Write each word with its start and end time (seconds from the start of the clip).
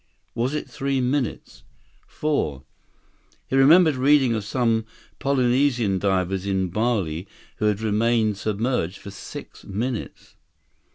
Was 0.33 0.55
it 0.55 0.67
three 0.67 0.99
minutes? 0.99 1.61
Four? 2.07 2.63
He 3.47 3.55
remembered 3.55 3.93
reading 3.95 4.33
of 4.33 4.43
some 4.43 4.87
Polynesian 5.19 5.99
divers 5.99 6.47
in 6.47 6.69
Bali 6.69 7.27
who 7.57 7.65
had 7.65 7.81
remained 7.81 8.37
submerged 8.37 8.97
for 8.97 9.11
six 9.11 9.63
minutes. 9.63 10.35